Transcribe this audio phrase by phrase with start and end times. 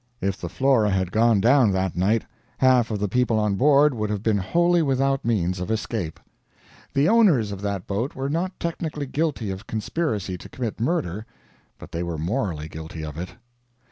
[0.19, 2.25] If the Flora had gone down that night,
[2.57, 6.19] half of the people on board would have been wholly without means of escape.
[6.95, 11.27] The owners of that boat were not technically guilty of conspiracy to commit murder,
[11.77, 13.35] but they were morally guilty of it.